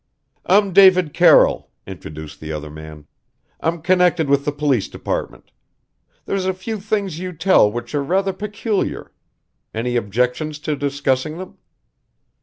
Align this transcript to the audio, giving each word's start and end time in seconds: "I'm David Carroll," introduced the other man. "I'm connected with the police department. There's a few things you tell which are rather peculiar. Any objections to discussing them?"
"I'm 0.47 0.73
David 0.73 1.13
Carroll," 1.13 1.69
introduced 1.85 2.39
the 2.39 2.51
other 2.51 2.71
man. 2.71 3.05
"I'm 3.59 3.83
connected 3.83 4.27
with 4.29 4.45
the 4.45 4.51
police 4.51 4.87
department. 4.87 5.51
There's 6.25 6.47
a 6.47 6.55
few 6.55 6.79
things 6.79 7.19
you 7.19 7.33
tell 7.33 7.71
which 7.71 7.93
are 7.93 8.01
rather 8.03 8.33
peculiar. 8.33 9.11
Any 9.75 9.95
objections 9.97 10.57
to 10.65 10.75
discussing 10.75 11.37
them?" 11.37 11.59